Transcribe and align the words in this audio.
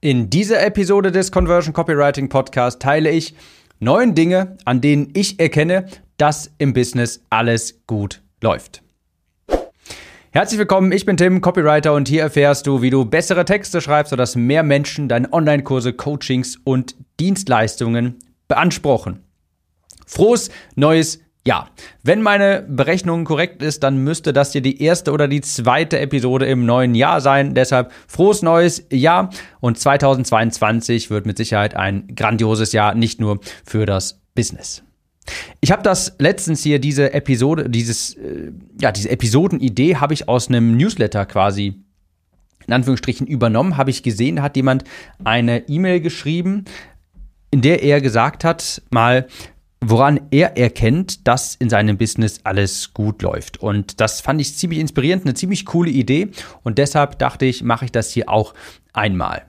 In 0.00 0.30
dieser 0.30 0.64
Episode 0.64 1.10
des 1.10 1.32
Conversion 1.32 1.72
Copywriting 1.72 2.28
Podcast 2.28 2.80
teile 2.80 3.10
ich 3.10 3.34
neun 3.80 4.14
Dinge, 4.14 4.56
an 4.64 4.80
denen 4.80 5.10
ich 5.14 5.40
erkenne, 5.40 5.86
dass 6.18 6.52
im 6.58 6.72
Business 6.72 7.24
alles 7.30 7.80
gut 7.88 8.22
läuft. 8.40 8.84
Herzlich 10.30 10.60
willkommen, 10.60 10.92
ich 10.92 11.04
bin 11.04 11.16
Tim, 11.16 11.40
Copywriter 11.40 11.94
und 11.94 12.06
hier 12.06 12.22
erfährst 12.22 12.68
du, 12.68 12.80
wie 12.80 12.90
du 12.90 13.06
bessere 13.06 13.44
Texte 13.44 13.80
schreibst, 13.80 14.10
sodass 14.10 14.36
mehr 14.36 14.62
Menschen 14.62 15.08
deine 15.08 15.32
Online-Kurse, 15.32 15.92
Coachings 15.92 16.60
und 16.62 16.94
Dienstleistungen 17.18 18.20
beanspruchen. 18.46 19.24
Frohes 20.06 20.50
neues 20.76 21.18
ja, 21.48 21.70
wenn 22.02 22.20
meine 22.20 22.62
Berechnung 22.68 23.24
korrekt 23.24 23.62
ist, 23.62 23.82
dann 23.82 24.04
müsste 24.04 24.34
das 24.34 24.52
hier 24.52 24.60
die 24.60 24.82
erste 24.82 25.12
oder 25.12 25.28
die 25.28 25.40
zweite 25.40 25.98
Episode 25.98 26.44
im 26.44 26.66
neuen 26.66 26.94
Jahr 26.94 27.22
sein. 27.22 27.54
Deshalb 27.54 27.90
frohes 28.06 28.42
neues 28.42 28.84
Jahr 28.92 29.30
und 29.60 29.78
2022 29.78 31.08
wird 31.08 31.24
mit 31.24 31.38
Sicherheit 31.38 31.74
ein 31.74 32.06
grandioses 32.14 32.72
Jahr, 32.72 32.94
nicht 32.94 33.18
nur 33.18 33.40
für 33.64 33.86
das 33.86 34.20
Business. 34.34 34.82
Ich 35.62 35.72
habe 35.72 35.82
das 35.82 36.16
letztens 36.18 36.62
hier 36.62 36.80
diese 36.80 37.14
Episode, 37.14 37.70
dieses 37.70 38.12
äh, 38.18 38.52
ja, 38.78 38.92
diese 38.92 39.08
Episodenidee 39.08 39.96
habe 39.96 40.12
ich 40.12 40.28
aus 40.28 40.48
einem 40.48 40.76
Newsletter 40.76 41.24
quasi 41.24 41.82
in 42.66 42.74
Anführungsstrichen 42.74 43.26
übernommen, 43.26 43.78
habe 43.78 43.88
ich 43.88 44.02
gesehen, 44.02 44.36
da 44.36 44.42
hat 44.42 44.56
jemand 44.56 44.84
eine 45.24 45.66
E-Mail 45.66 46.02
geschrieben, 46.02 46.66
in 47.50 47.62
der 47.62 47.82
er 47.82 48.02
gesagt 48.02 48.44
hat, 48.44 48.82
mal 48.90 49.26
woran 49.80 50.20
er 50.30 50.56
erkennt, 50.56 51.26
dass 51.26 51.54
in 51.54 51.70
seinem 51.70 51.98
Business 51.98 52.40
alles 52.44 52.94
gut 52.94 53.22
läuft. 53.22 53.58
Und 53.58 54.00
das 54.00 54.20
fand 54.20 54.40
ich 54.40 54.56
ziemlich 54.56 54.80
inspirierend, 54.80 55.24
eine 55.24 55.34
ziemlich 55.34 55.66
coole 55.66 55.90
Idee. 55.90 56.30
Und 56.62 56.78
deshalb 56.78 57.18
dachte 57.18 57.46
ich, 57.46 57.62
mache 57.62 57.84
ich 57.84 57.92
das 57.92 58.10
hier 58.10 58.28
auch 58.28 58.54
einmal. 58.92 59.42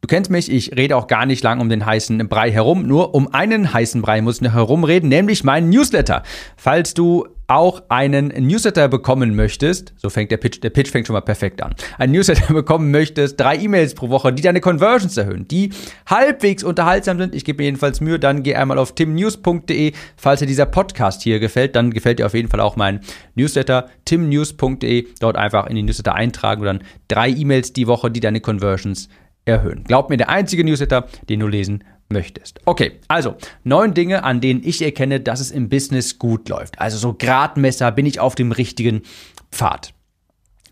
Du 0.00 0.06
kennst 0.06 0.30
mich, 0.30 0.50
ich 0.50 0.76
rede 0.76 0.96
auch 0.96 1.08
gar 1.08 1.26
nicht 1.26 1.42
lang 1.42 1.60
um 1.60 1.68
den 1.68 1.84
heißen 1.84 2.28
Brei 2.28 2.52
herum. 2.52 2.86
Nur 2.86 3.14
um 3.14 3.32
einen 3.34 3.72
heißen 3.72 4.00
Brei 4.00 4.22
muss 4.22 4.36
ich 4.36 4.42
noch 4.42 4.54
herumreden, 4.54 5.08
nämlich 5.08 5.42
meinen 5.42 5.70
Newsletter. 5.70 6.22
Falls 6.56 6.94
du 6.94 7.26
auch 7.48 7.82
einen 7.88 8.28
Newsletter 8.28 8.88
bekommen 8.88 9.34
möchtest, 9.34 9.94
so 9.96 10.10
fängt 10.10 10.30
der 10.30 10.36
Pitch, 10.36 10.62
der 10.62 10.68
Pitch 10.68 10.90
fängt 10.90 11.06
schon 11.06 11.14
mal 11.14 11.22
perfekt 11.22 11.62
an, 11.62 11.74
einen 11.96 12.12
Newsletter 12.12 12.52
bekommen 12.54 12.90
möchtest, 12.90 13.40
drei 13.40 13.56
E-Mails 13.56 13.94
pro 13.94 14.10
Woche, 14.10 14.32
die 14.34 14.42
deine 14.42 14.60
Conversions 14.60 15.16
erhöhen, 15.16 15.48
die 15.48 15.70
halbwegs 16.06 16.62
unterhaltsam 16.62 17.18
sind, 17.18 17.34
ich 17.34 17.46
gebe 17.46 17.62
mir 17.62 17.64
jedenfalls 17.64 18.02
Mühe, 18.02 18.18
dann 18.18 18.42
geh 18.42 18.54
einmal 18.54 18.78
auf 18.78 18.94
timnews.de, 18.94 19.92
falls 20.16 20.40
dir 20.40 20.46
dieser 20.46 20.66
Podcast 20.66 21.22
hier 21.22 21.40
gefällt, 21.40 21.74
dann 21.74 21.90
gefällt 21.90 22.18
dir 22.18 22.26
auf 22.26 22.34
jeden 22.34 22.50
Fall 22.50 22.60
auch 22.60 22.76
mein 22.76 23.00
Newsletter, 23.34 23.88
timnews.de, 24.04 25.06
dort 25.18 25.36
einfach 25.36 25.66
in 25.68 25.76
die 25.76 25.82
Newsletter 25.82 26.14
eintragen 26.14 26.60
und 26.60 26.66
dann 26.66 26.82
drei 27.08 27.30
E-Mails 27.30 27.72
die 27.72 27.86
Woche, 27.86 28.10
die 28.10 28.20
deine 28.20 28.42
Conversions 28.42 29.08
erhöhen. 29.46 29.84
Glaub 29.84 30.10
mir, 30.10 30.18
der 30.18 30.28
einzige 30.28 30.64
Newsletter, 30.64 31.06
den 31.30 31.40
du 31.40 31.46
lesen 31.46 31.82
möchtest. 32.08 32.60
Okay, 32.64 33.00
also 33.08 33.36
neun 33.64 33.94
Dinge, 33.94 34.24
an 34.24 34.40
denen 34.40 34.62
ich 34.64 34.82
erkenne, 34.82 35.20
dass 35.20 35.40
es 35.40 35.50
im 35.50 35.68
Business 35.68 36.18
gut 36.18 36.48
läuft. 36.48 36.80
Also 36.80 36.98
so 36.98 37.14
Gradmesser, 37.14 37.92
bin 37.92 38.06
ich 38.06 38.20
auf 38.20 38.34
dem 38.34 38.52
richtigen 38.52 39.02
Pfad. 39.50 39.92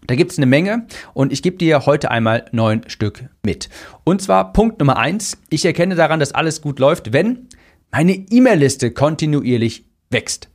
Da 0.06 0.14
gibt 0.14 0.32
es 0.32 0.38
eine 0.38 0.46
Menge 0.46 0.86
und 1.14 1.32
ich 1.32 1.42
gebe 1.42 1.56
dir 1.56 1.84
heute 1.86 2.10
einmal 2.10 2.46
neun 2.52 2.88
Stück 2.88 3.24
mit. 3.42 3.68
Und 4.04 4.22
zwar 4.22 4.52
Punkt 4.52 4.78
Nummer 4.78 4.98
eins, 4.98 5.38
ich 5.50 5.64
erkenne 5.64 5.96
daran, 5.96 6.20
dass 6.20 6.32
alles 6.32 6.62
gut 6.62 6.78
läuft, 6.78 7.12
wenn 7.12 7.48
meine 7.90 8.12
E-Mail-Liste 8.12 8.92
kontinuierlich 8.92 9.86
wächst. 10.10 10.48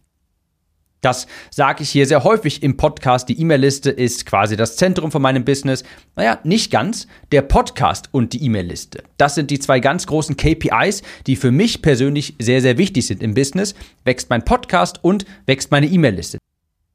Das 1.01 1.25
sage 1.49 1.81
ich 1.81 1.89
hier 1.89 2.05
sehr 2.05 2.23
häufig 2.23 2.61
im 2.61 2.77
Podcast. 2.77 3.27
Die 3.27 3.39
E-Mail-Liste 3.41 3.89
ist 3.89 4.27
quasi 4.27 4.55
das 4.55 4.77
Zentrum 4.77 5.11
von 5.11 5.21
meinem 5.21 5.43
Business. 5.43 5.83
Naja, 6.15 6.39
nicht 6.43 6.69
ganz. 6.71 7.07
Der 7.31 7.41
Podcast 7.41 8.09
und 8.11 8.33
die 8.33 8.45
E-Mail-Liste. 8.45 9.03
Das 9.17 9.33
sind 9.33 9.49
die 9.49 9.57
zwei 9.57 9.79
ganz 9.79 10.05
großen 10.05 10.37
KPIs, 10.37 11.01
die 11.25 11.35
für 11.35 11.49
mich 11.49 11.81
persönlich 11.81 12.35
sehr, 12.37 12.61
sehr 12.61 12.77
wichtig 12.77 13.07
sind 13.07 13.23
im 13.23 13.33
Business. 13.33 13.73
Wächst 14.05 14.29
mein 14.29 14.45
Podcast 14.45 15.03
und 15.03 15.25
wächst 15.47 15.71
meine 15.71 15.87
E-Mail-Liste. 15.87 16.37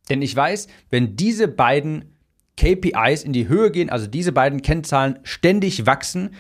Denn 0.09 0.23
ich 0.23 0.37
weiß, 0.37 0.69
wenn 0.91 1.17
diese 1.17 1.49
beiden 1.49 2.17
KPIs 2.57 3.25
in 3.25 3.33
die 3.33 3.49
Höhe 3.49 3.73
gehen, 3.73 3.91
also 3.91 4.07
diese 4.07 4.31
beiden 4.31 4.63
Kennzahlen 4.63 5.19
ständig 5.25 5.85
wachsen, 5.85 6.31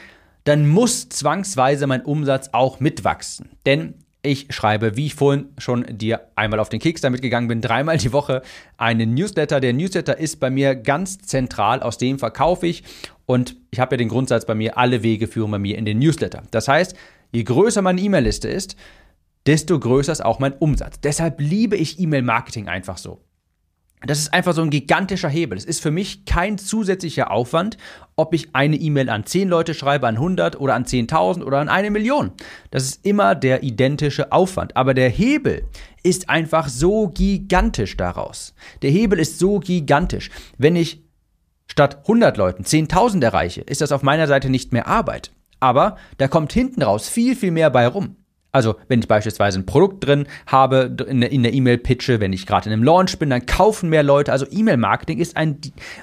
dann 0.45 0.69
muss 0.69 1.09
zwangsweise 1.09 1.89
mein 1.89 2.05
Umsatz 2.05 2.51
auch 2.53 2.79
mitwachsen. 2.79 3.51
Denn 3.67 3.95
ich 4.23 4.47
schreibe, 4.51 4.97
wie 4.97 5.07
ich 5.07 5.15
vorhin 5.15 5.51
schon 5.59 5.85
dir 5.89 6.29
einmal 6.35 6.59
auf 6.59 6.69
den 6.69 6.81
Keks 6.81 7.01
damit 7.01 7.23
gegangen 7.23 7.49
bin, 7.49 7.61
dreimal 7.61 7.99
die 7.99 8.13
Woche 8.13 8.43
einen 8.77 9.15
Newsletter. 9.15 9.61
Der 9.61 9.73
Newsletter 9.73 10.19
ist 10.19 10.41
bei 10.41 10.51
mir 10.51 10.75
ganz 10.75 11.19
zentral, 11.19 11.81
aus 11.81 11.99
dem 11.99 12.19
verkaufe 12.19 12.67
ich. 12.67 12.83
Und 13.25 13.57
ich 13.71 13.81
habe 13.81 13.95
ja 13.95 13.99
den 13.99 14.09
Grundsatz 14.09 14.45
bei 14.45 14.55
mir, 14.55 14.79
alle 14.79 15.03
Wege 15.03 15.29
führen 15.29 15.51
bei 15.51 15.59
mir 15.59 15.79
in 15.79 15.85
den 15.85 15.99
Newsletter. 15.99 16.43
Das 16.51 16.69
heißt, 16.69 16.97
je 17.33 17.45
größer 17.45 17.83
meine 17.83 18.01
E-Mail-Liste 18.01 18.49
ist, 18.49 18.77
desto 19.47 19.79
größer 19.79 20.13
ist 20.13 20.25
auch 20.25 20.39
mein 20.39 20.55
Umsatz. 20.55 21.01
Deshalb 21.01 21.41
liebe 21.41 21.77
ich 21.77 22.01
E-Mail-Marketing 22.01 22.69
einfach 22.69 22.99
so. 22.99 23.21
Das 24.05 24.19
ist 24.19 24.33
einfach 24.33 24.55
so 24.55 24.63
ein 24.63 24.71
gigantischer 24.71 25.29
Hebel. 25.29 25.57
Es 25.57 25.65
ist 25.65 25.81
für 25.81 25.91
mich 25.91 26.25
kein 26.27 26.59
zusätzlicher 26.59 27.31
Aufwand, 27.31 27.79
ob 28.17 28.33
ich 28.33 28.55
eine 28.55 28.77
E-Mail 28.77 29.11
an 29.11 29.27
10 29.27 29.49
Leute 29.49 29.75
schreibe, 29.75 30.07
an 30.09 30.17
100 30.17 30.59
oder 30.59 30.75
an 30.75 30.85
10.000 30.85 31.45
oder 31.45 31.59
an 31.59 31.69
eine 31.69 31.91
Million. 31.91 32.33
Das 32.71 32.85
ist 32.85 33.05
immer 33.05 33.35
der 33.35 33.63
identische 33.63 34.33
Aufwand. 34.33 34.75
Aber 34.75 34.95
der 34.95 35.11
Hebel 35.11 35.69
ist 36.03 36.31
einfach 36.31 36.69
so 36.69 37.09
gigantisch 37.09 37.97
daraus. 37.97 38.55
Der 38.81 38.91
Hebel 38.91 39.19
ist 39.19 39.39
so 39.39 39.61
gigantisch. 39.61 40.31
Wenn 40.57 40.77
ich 40.77 41.03
statt 41.67 41.99
100 42.03 42.39
Leuten 42.39 42.63
10.000 42.63 43.23
erreiche, 43.23 43.61
ist 43.61 43.83
das 43.83 43.93
auf 43.93 44.03
meiner 44.03 44.27
Seite 44.27 44.49
nicht 44.49 44.73
mehr 44.73 44.87
Arbeit. 44.87 45.31
Aber 45.61 45.97
da 46.17 46.27
kommt 46.27 46.53
hinten 46.53 46.83
raus 46.83 47.09
viel, 47.09 47.37
viel 47.37 47.51
mehr 47.51 47.71
bei 47.71 47.87
rum. 47.87 48.17
Also, 48.57 48.77
wenn 48.89 49.01
ich 49.01 49.07
beispielsweise 49.07 49.59
ein 49.59 49.67
Produkt 49.67 50.07
drin 50.07 50.27
habe, 50.47 50.97
in 51.07 51.21
der 51.21 51.53
E-Mail 51.53 51.77
pitche, 51.77 52.21
wenn 52.21 52.33
ich 52.33 52.47
gerade 52.47 52.71
in 52.71 52.73
einem 52.73 52.85
Launch 52.85 53.19
bin, 53.19 53.29
dann 53.29 53.45
kaufen 53.45 53.91
mehr 53.91 54.03
Leute. 54.03 54.33
Also, 54.33 54.47
E-Mail-Marketing 54.51 55.19
ist 55.19 55.37
ein 55.37 55.59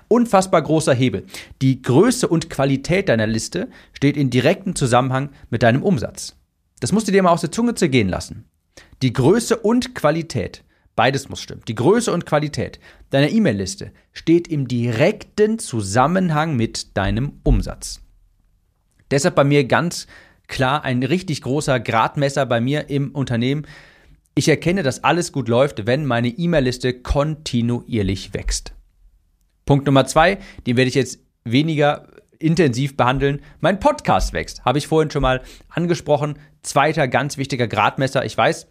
unfassbar 0.08 0.62
großer 0.62 0.94
Hebel. 0.94 1.26
Die 1.64 1.82
Größe 1.82 2.28
und 2.28 2.52
Qualität 2.52 3.10
deiner 3.10 3.26
Liste 3.26 3.70
steht 3.92 4.18
in 4.18 4.30
direktem 4.30 4.76
Zusammenhang 4.76 5.32
mit 5.50 5.64
deinem 5.64 5.82
Umsatz. 5.82 6.36
Das 6.80 6.92
musst 6.92 7.08
du 7.08 7.12
dir 7.12 7.24
mal 7.24 7.32
aus 7.32 7.42
der 7.42 7.52
Zunge 7.52 7.74
zergehen 7.74 8.08
lassen. 8.08 8.46
Die 9.02 9.14
Größe 9.14 9.58
und 9.58 9.96
Qualität, 9.96 10.64
beides 10.96 11.30
muss 11.30 11.42
stimmen. 11.42 11.64
Die 11.68 11.74
Größe 11.74 12.14
und 12.14 12.28
Qualität 12.28 12.80
deiner 13.10 13.32
E-Mail-Liste 13.32 13.94
steht 14.12 14.48
im 14.48 14.68
direkten 14.68 15.58
Zusammenhang 15.58 16.56
mit 16.56 16.96
deinem 16.96 17.40
Umsatz. 17.42 18.00
Deshalb 19.10 19.34
bei 19.34 19.44
mir 19.44 19.64
ganz 19.64 20.06
klar 20.48 20.84
ein 20.84 21.04
richtig 21.04 21.42
großer 21.42 21.80
Gradmesser 21.80 22.46
bei 22.46 22.62
mir 22.62 22.90
im 22.90 23.12
Unternehmen. 23.12 23.66
Ich 24.36 24.48
erkenne, 24.50 24.84
dass 24.84 25.04
alles 25.04 25.32
gut 25.32 25.48
läuft, 25.48 25.86
wenn 25.86 26.06
meine 26.06 26.30
E-Mail-Liste 26.30 27.02
kontinuierlich 27.02 28.34
wächst. 28.34 28.74
Punkt 29.66 29.86
Nummer 29.86 30.06
zwei, 30.06 30.40
den 30.66 30.76
werde 30.76 30.90
ich 30.90 30.96
jetzt 30.96 31.20
weniger 31.44 32.08
intensiv 32.40 32.98
behandeln. 32.98 33.42
Mein 33.62 33.80
Podcast 33.80 34.34
wächst, 34.34 34.66
habe 34.66 34.78
ich 34.78 34.88
vorhin 34.88 35.12
schon 35.12 35.22
mal 35.22 35.42
angesprochen. 35.70 36.38
Zweiter 36.62 37.08
ganz 37.08 37.38
wichtiger 37.38 37.68
Gradmesser. 37.68 38.26
Ich 38.26 38.38
weiß, 38.38 38.68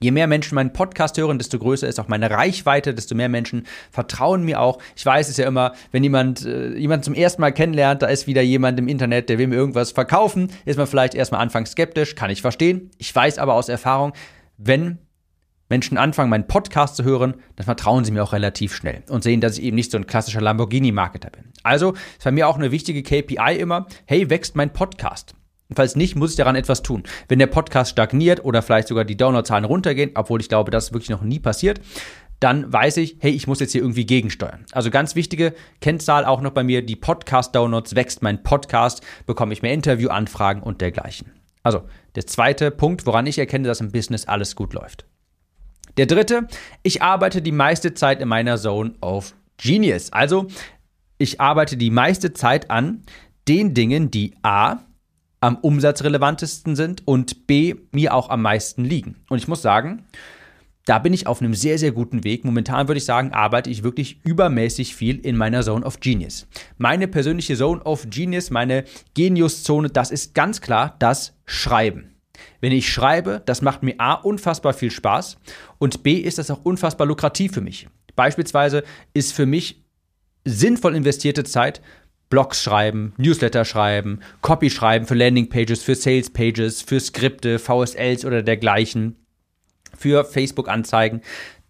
Je 0.00 0.10
mehr 0.10 0.26
Menschen 0.26 0.54
meinen 0.54 0.72
Podcast 0.72 1.16
hören, 1.16 1.38
desto 1.38 1.58
größer 1.58 1.88
ist 1.88 1.98
auch 1.98 2.08
meine 2.08 2.30
Reichweite, 2.30 2.94
desto 2.94 3.14
mehr 3.14 3.28
Menschen 3.28 3.66
vertrauen 3.90 4.44
mir 4.44 4.60
auch. 4.60 4.78
Ich 4.96 5.06
weiß 5.06 5.28
es 5.28 5.36
ja 5.36 5.46
immer, 5.46 5.72
wenn 5.92 6.02
jemand 6.02 6.44
äh, 6.44 6.74
jemand 6.76 7.04
zum 7.04 7.14
ersten 7.14 7.40
Mal 7.40 7.52
kennenlernt, 7.52 8.02
da 8.02 8.06
ist 8.06 8.26
wieder 8.26 8.42
jemand 8.42 8.78
im 8.78 8.88
Internet, 8.88 9.28
der 9.28 9.38
will 9.38 9.46
mir 9.46 9.56
irgendwas 9.56 9.92
verkaufen, 9.92 10.50
ist 10.64 10.76
man 10.76 10.86
vielleicht 10.86 11.14
erstmal 11.14 11.40
anfangs 11.40 11.72
skeptisch, 11.72 12.14
kann 12.14 12.30
ich 12.30 12.42
verstehen. 12.42 12.90
Ich 12.98 13.14
weiß 13.14 13.38
aber 13.38 13.54
aus 13.54 13.68
Erfahrung, 13.68 14.12
wenn 14.58 14.98
Menschen 15.68 15.96
anfangen, 15.96 16.30
meinen 16.30 16.46
Podcast 16.46 16.96
zu 16.96 17.04
hören, 17.04 17.34
dann 17.56 17.64
vertrauen 17.64 18.04
sie 18.04 18.12
mir 18.12 18.22
auch 18.22 18.32
relativ 18.32 18.74
schnell 18.74 19.02
und 19.08 19.22
sehen, 19.22 19.40
dass 19.40 19.58
ich 19.58 19.64
eben 19.64 19.74
nicht 19.74 19.90
so 19.90 19.98
ein 19.98 20.06
klassischer 20.06 20.40
Lamborghini-Marketer 20.40 21.30
bin. 21.30 21.44
Also 21.62 21.92
ist 21.92 22.24
bei 22.24 22.32
mir 22.32 22.48
auch 22.48 22.56
eine 22.56 22.70
wichtige 22.70 23.02
KPI 23.02 23.56
immer, 23.58 23.86
hey, 24.06 24.28
wächst 24.28 24.56
mein 24.56 24.72
Podcast? 24.72 25.34
Falls 25.72 25.96
nicht, 25.96 26.14
muss 26.14 26.30
ich 26.30 26.36
daran 26.36 26.56
etwas 26.56 26.82
tun. 26.82 27.04
Wenn 27.28 27.38
der 27.38 27.46
Podcast 27.46 27.92
stagniert 27.92 28.44
oder 28.44 28.62
vielleicht 28.62 28.88
sogar 28.88 29.04
die 29.04 29.16
Downloadzahlen 29.16 29.64
runtergehen, 29.64 30.10
obwohl 30.14 30.40
ich 30.40 30.48
glaube, 30.48 30.70
das 30.70 30.86
ist 30.86 30.92
wirklich 30.92 31.10
noch 31.10 31.22
nie 31.22 31.38
passiert, 31.38 31.80
dann 32.40 32.70
weiß 32.70 32.98
ich, 32.98 33.16
hey, 33.20 33.32
ich 33.32 33.46
muss 33.46 33.60
jetzt 33.60 33.72
hier 33.72 33.80
irgendwie 33.80 34.04
gegensteuern. 34.04 34.66
Also 34.72 34.90
ganz 34.90 35.14
wichtige 35.14 35.54
Kennzahl 35.80 36.26
auch 36.26 36.42
noch 36.42 36.50
bei 36.50 36.62
mir, 36.62 36.84
die 36.84 36.96
Podcast-Downloads 36.96 37.94
wächst 37.94 38.22
mein 38.22 38.42
Podcast, 38.42 39.02
bekomme 39.24 39.54
ich 39.54 39.62
mehr 39.62 39.72
Interviewanfragen 39.72 40.62
und 40.62 40.80
dergleichen. 40.82 41.32
Also 41.62 41.84
der 42.14 42.26
zweite 42.26 42.70
Punkt, 42.70 43.06
woran 43.06 43.26
ich 43.26 43.38
erkenne, 43.38 43.66
dass 43.66 43.80
im 43.80 43.92
Business 43.92 44.26
alles 44.26 44.56
gut 44.56 44.74
läuft. 44.74 45.06
Der 45.96 46.06
dritte, 46.06 46.48
ich 46.82 47.02
arbeite 47.02 47.40
die 47.40 47.52
meiste 47.52 47.94
Zeit 47.94 48.20
in 48.20 48.28
meiner 48.28 48.58
Zone 48.58 48.94
of 49.00 49.34
Genius. 49.56 50.12
Also 50.12 50.48
ich 51.16 51.40
arbeite 51.40 51.76
die 51.76 51.90
meiste 51.90 52.32
Zeit 52.34 52.70
an 52.70 53.04
den 53.48 53.72
Dingen, 53.72 54.10
die 54.10 54.34
A, 54.42 54.80
am 55.44 55.56
umsatzrelevantesten 55.56 56.74
sind 56.74 57.06
und 57.06 57.46
B, 57.46 57.74
mir 57.92 58.14
auch 58.14 58.30
am 58.30 58.40
meisten 58.40 58.82
liegen. 58.82 59.16
Und 59.28 59.36
ich 59.36 59.46
muss 59.46 59.60
sagen, 59.60 60.06
da 60.86 60.98
bin 60.98 61.12
ich 61.12 61.26
auf 61.26 61.42
einem 61.42 61.52
sehr, 61.52 61.76
sehr 61.76 61.92
guten 61.92 62.24
Weg. 62.24 62.46
Momentan 62.46 62.88
würde 62.88 62.96
ich 62.96 63.04
sagen, 63.04 63.34
arbeite 63.34 63.68
ich 63.68 63.82
wirklich 63.82 64.24
übermäßig 64.24 64.94
viel 64.94 65.18
in 65.18 65.36
meiner 65.36 65.60
Zone 65.60 65.84
of 65.84 66.00
Genius. 66.00 66.46
Meine 66.78 67.08
persönliche 67.08 67.56
Zone 67.56 67.82
of 67.82 68.06
Genius, 68.08 68.48
meine 68.48 68.84
Geniuszone, 69.12 69.90
das 69.90 70.10
ist 70.10 70.34
ganz 70.34 70.62
klar 70.62 70.96
das 70.98 71.36
Schreiben. 71.44 72.14
Wenn 72.62 72.72
ich 72.72 72.90
schreibe, 72.90 73.42
das 73.44 73.60
macht 73.60 73.82
mir 73.82 73.96
A 73.98 74.14
unfassbar 74.14 74.72
viel 74.72 74.90
Spaß 74.90 75.36
und 75.76 76.02
B 76.02 76.14
ist 76.14 76.38
das 76.38 76.50
auch 76.50 76.64
unfassbar 76.64 77.06
lukrativ 77.06 77.52
für 77.52 77.60
mich. 77.60 77.86
Beispielsweise 78.16 78.82
ist 79.12 79.34
für 79.34 79.44
mich 79.44 79.84
sinnvoll 80.46 80.96
investierte 80.96 81.44
Zeit 81.44 81.82
Blogs 82.30 82.62
schreiben, 82.62 83.12
Newsletter 83.16 83.64
schreiben, 83.64 84.20
Copy 84.40 84.70
schreiben 84.70 85.06
für 85.06 85.14
Landingpages, 85.14 85.82
für 85.82 85.94
Salespages, 85.94 86.82
für 86.82 87.00
Skripte, 87.00 87.58
VSLs 87.58 88.24
oder 88.24 88.42
dergleichen 88.42 89.16
für 89.96 90.24
Facebook-Anzeigen. 90.24 91.20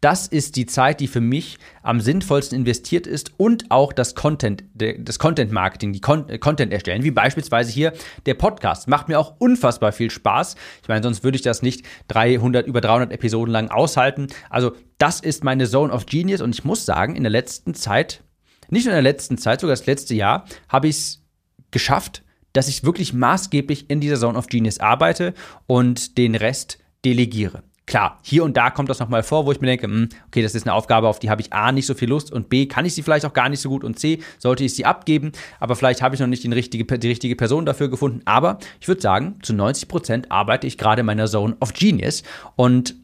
Das 0.05 0.27
ist 0.27 0.57
die 0.57 0.67
Zeit, 0.67 1.01
die 1.01 1.09
für 1.09 1.23
mich 1.23 1.57
am 1.83 1.99
sinnvollsten 1.99 2.59
investiert 2.59 3.07
ist 3.07 3.33
und 3.39 3.71
auch 3.71 3.91
das 3.91 4.15
Content, 4.15 4.63
das 4.75 5.19
Content 5.19 5.51
Marketing, 5.51 5.95
die 5.95 6.03
äh, 6.29 6.37
Content 6.37 6.75
erstellen, 6.75 7.05
wie 7.05 7.11
beispielsweise 7.11 7.73
hier 7.73 7.95
der 8.27 8.35
Podcast. 8.35 8.87
Macht 8.87 9.09
mir 9.09 9.19
auch 9.19 9.37
unfassbar 9.39 9.93
viel 9.93 10.11
Spaß. 10.11 10.57
Ich 10.83 10.89
meine, 10.89 11.03
sonst 11.03 11.25
würde 11.25 11.37
ich 11.37 11.43
das 11.43 11.63
nicht 11.63 11.87
300, 12.09 12.67
über 12.67 12.83
300 12.83 13.13
Episoden 13.13 13.51
lang 13.51 13.71
aushalten. 13.71 14.27
Also, 14.51 14.73
das 14.99 15.21
ist 15.21 15.43
meine 15.43 15.67
Zone 15.67 15.91
of 15.91 16.05
Genius 16.05 16.43
und 16.43 16.55
ich 16.55 16.65
muss 16.65 16.85
sagen, 16.85 17.17
in 17.17 17.23
der 17.23 17.33
letzten 17.33 17.73
Zeit, 17.73 18.23
nicht 18.71 18.85
nur 18.85 18.93
in 18.93 19.03
der 19.03 19.13
letzten 19.13 19.39
Zeit, 19.39 19.61
sogar 19.61 19.73
das 19.73 19.87
letzte 19.87 20.15
Jahr, 20.15 20.45
habe 20.69 20.89
ich 20.89 20.97
es 20.97 21.23
geschafft, 21.71 22.23
dass 22.53 22.69
ich 22.69 22.85
wirklich 22.85 23.13
maßgeblich 23.13 23.91
in 23.91 24.01
dieser 24.01 24.17
Zone 24.17 24.39
of 24.39 24.47
Genius 24.47 24.79
arbeite 24.79 25.35
und 25.67 26.17
den 26.19 26.35
Rest 26.35 26.79
delegiere. 27.05 27.63
Klar, 27.87 28.19
hier 28.23 28.45
und 28.45 28.57
da 28.57 28.71
kommt 28.71 28.89
das 28.89 28.99
nochmal 28.99 29.23
vor, 29.23 29.45
wo 29.45 29.53
ich 29.53 29.61
mir 29.61 29.67
denke, 29.67 29.87
hm, 29.87 30.09
okay, 30.29 30.41
das 30.41 30.55
ist 30.55 30.67
eine 30.67 30.73
Aufgabe, 30.73 31.07
auf 31.07 31.19
die 31.19 31.29
habe 31.29 31.43
ich 31.43 31.53
A 31.53 31.71
nicht 31.71 31.85
so 31.85 31.93
viel 31.93 32.09
Lust 32.09 32.33
und 32.33 32.49
B 32.49 32.65
kann 32.65 32.87
ich 32.87 32.95
sie 32.95 33.03
vielleicht 33.03 33.27
auch 33.27 33.35
gar 33.35 33.51
nicht 33.51 33.61
so 33.61 33.69
gut 33.69 33.85
und 33.85 33.99
C 33.99 34.21
sollte 34.39 34.65
ich 34.65 34.75
sie 34.75 34.87
abgeben, 34.87 35.33
aber 35.61 35.77
vielleicht 35.77 36.01
habe 36.01 36.15
ich 36.15 36.21
noch 36.21 36.27
nicht 36.27 36.43
die 36.45 36.53
richtige, 36.53 36.85
die 36.99 37.09
richtige 37.09 37.37
Person 37.37 37.67
dafür 37.67 37.89
gefunden. 37.91 38.23
Aber 38.25 38.59
ich 38.81 38.89
würde 38.89 39.03
sagen, 39.03 39.39
zu 39.43 39.53
90 39.53 39.89
Prozent 39.89 40.33
arbeite 40.33 40.67
ich 40.67 40.79
gerade 40.79 41.01
in 41.01 41.07
meiner 41.07 41.27
Zone 41.27 41.59
of 41.61 41.75
Genius 41.75 42.23
und 42.57 42.95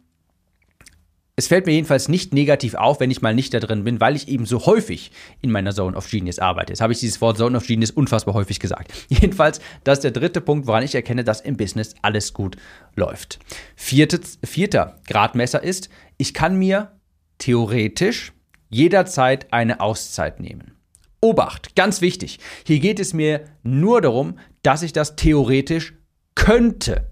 es 1.41 1.47
fällt 1.47 1.65
mir 1.65 1.73
jedenfalls 1.73 2.11
nicht 2.11 2.35
negativ 2.35 2.75
auf, 2.75 3.01
wenn 3.01 3.11
ich 3.11 3.23
mal 3.23 3.35
nicht 3.35 3.55
da 3.55 3.61
drin 3.61 3.83
bin, 3.83 3.99
weil 3.99 4.15
ich 4.15 4.29
eben 4.29 4.45
so 4.45 4.67
häufig 4.67 5.11
in 5.41 5.51
meiner 5.51 5.73
Zone 5.73 5.97
of 5.97 6.07
Genius 6.11 6.39
arbeite. 6.39 6.71
Jetzt 6.71 6.83
habe 6.83 6.93
ich 6.93 7.01
dieses 7.01 7.23
Wort 7.23 7.39
Zone 7.39 7.57
of 7.57 7.67
Genius 7.67 7.91
unfassbar 7.91 8.35
häufig 8.35 8.61
gesagt. 8.61 8.93
Jedenfalls, 9.09 9.59
das 9.83 9.99
ist 9.99 10.05
der 10.05 10.11
dritte 10.11 10.43
Punkt, 10.43 10.67
woran 10.67 10.83
ich 10.83 10.95
erkenne, 10.95 11.25
dass 11.25 11.41
im 11.41 11.57
Business 11.57 11.95
alles 12.03 12.35
gut 12.35 12.59
läuft. 12.95 13.39
Vierte, 13.75 14.21
vierter 14.45 15.01
Gradmesser 15.07 15.63
ist, 15.63 15.89
ich 16.19 16.35
kann 16.35 16.57
mir 16.57 16.93
theoretisch 17.39 18.35
jederzeit 18.69 19.51
eine 19.51 19.81
Auszeit 19.81 20.41
nehmen. 20.41 20.73
Obacht, 21.23 21.75
ganz 21.75 22.03
wichtig. 22.03 22.39
Hier 22.67 22.81
geht 22.81 23.01
es 23.01 23.15
mir 23.15 23.47
nur 23.63 24.03
darum, 24.03 24.39
dass 24.63 24.83
ich 24.83 24.93
das 24.93 25.17
theoretisch 25.17 25.95
könnte. 26.35 27.11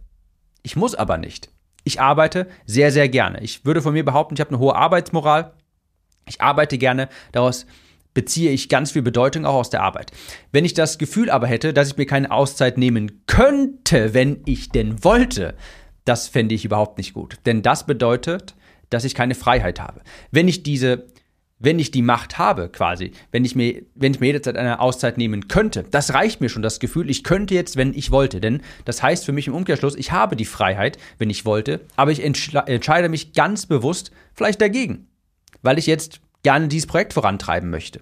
Ich 0.62 0.76
muss 0.76 0.94
aber 0.94 1.16
nicht. 1.16 1.48
Ich 1.88 2.02
arbeite 2.02 2.48
sehr, 2.66 2.92
sehr 2.92 3.08
gerne. 3.08 3.40
Ich 3.40 3.64
würde 3.64 3.80
von 3.80 3.94
mir 3.94 4.04
behaupten, 4.04 4.34
ich 4.34 4.40
habe 4.40 4.50
eine 4.50 4.58
hohe 4.58 4.76
Arbeitsmoral. 4.76 5.54
Ich 6.28 6.42
arbeite 6.42 6.76
gerne. 6.76 7.08
Daraus 7.32 7.64
beziehe 8.12 8.50
ich 8.50 8.68
ganz 8.68 8.90
viel 8.90 9.00
Bedeutung 9.00 9.46
auch 9.46 9.54
aus 9.54 9.70
der 9.70 9.82
Arbeit. 9.82 10.10
Wenn 10.52 10.66
ich 10.66 10.74
das 10.74 10.98
Gefühl 10.98 11.30
aber 11.30 11.46
hätte, 11.46 11.72
dass 11.72 11.88
ich 11.88 11.96
mir 11.96 12.04
keine 12.04 12.30
Auszeit 12.30 12.76
nehmen 12.76 13.22
könnte, 13.24 14.12
wenn 14.12 14.42
ich 14.44 14.68
denn 14.68 15.02
wollte, 15.02 15.54
das 16.04 16.28
fände 16.28 16.54
ich 16.54 16.66
überhaupt 16.66 16.98
nicht 16.98 17.14
gut. 17.14 17.36
Denn 17.46 17.62
das 17.62 17.86
bedeutet, 17.86 18.54
dass 18.90 19.04
ich 19.04 19.14
keine 19.14 19.34
Freiheit 19.34 19.80
habe. 19.80 20.02
Wenn 20.30 20.46
ich 20.46 20.62
diese 20.62 21.06
wenn 21.58 21.78
ich 21.78 21.90
die 21.90 22.02
Macht 22.02 22.38
habe, 22.38 22.68
quasi, 22.68 23.12
wenn 23.32 23.44
ich 23.44 23.56
mir, 23.56 23.82
wenn 23.94 24.12
ich 24.12 24.20
mir 24.20 24.26
jederzeit 24.26 24.56
eine 24.56 24.80
Auszeit 24.80 25.18
nehmen 25.18 25.48
könnte, 25.48 25.84
das 25.90 26.14
reicht 26.14 26.40
mir 26.40 26.48
schon, 26.48 26.62
das 26.62 26.78
Gefühl, 26.78 27.10
ich 27.10 27.24
könnte 27.24 27.54
jetzt, 27.54 27.76
wenn 27.76 27.94
ich 27.94 28.10
wollte. 28.10 28.40
Denn 28.40 28.62
das 28.84 29.02
heißt 29.02 29.24
für 29.24 29.32
mich 29.32 29.48
im 29.48 29.54
Umkehrschluss, 29.54 29.96
ich 29.96 30.12
habe 30.12 30.36
die 30.36 30.44
Freiheit, 30.44 30.98
wenn 31.18 31.30
ich 31.30 31.44
wollte, 31.44 31.80
aber 31.96 32.12
ich 32.12 32.22
entscheide 32.22 33.08
mich 33.08 33.32
ganz 33.32 33.66
bewusst 33.66 34.12
vielleicht 34.34 34.60
dagegen, 34.60 35.08
weil 35.62 35.78
ich 35.78 35.86
jetzt 35.86 36.20
gerne 36.42 36.68
dieses 36.68 36.86
Projekt 36.86 37.12
vorantreiben 37.12 37.70
möchte. 37.70 38.00